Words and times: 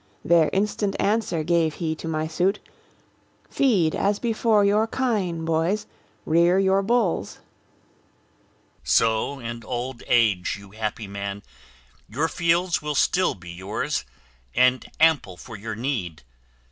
There 0.25 0.49
instant 0.51 0.95
answer 0.99 1.43
gave 1.43 1.75
he 1.75 1.93
to 1.97 2.07
my 2.07 2.25
suit, 2.25 2.57
"Feed, 3.51 3.93
as 3.93 4.17
before, 4.17 4.65
your 4.65 4.87
kine, 4.87 5.45
boys, 5.45 5.85
rear 6.25 6.57
your 6.57 6.81
bulls." 6.81 7.35
MELIBOEUS 7.35 7.47
So 8.89 9.37
in 9.39 9.63
old 9.63 10.01
age, 10.07 10.57
you 10.59 10.71
happy 10.71 11.05
man, 11.05 11.43
your 12.09 12.27
fields 12.27 12.81
Will 12.81 12.95
still 12.95 13.35
be 13.35 13.51
yours, 13.51 14.03
and 14.55 14.83
ample 14.99 15.37
for 15.37 15.55
your 15.55 15.75
need! 15.75 16.23